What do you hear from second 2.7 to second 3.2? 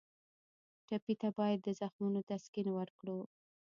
ورکړو.